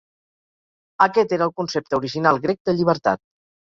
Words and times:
Aquest 1.05 1.35
era 1.37 1.47
el 1.47 1.53
concepte 1.61 1.99
original 1.99 2.43
grec 2.47 2.61
de 2.71 2.79
llibertat. 2.81 3.23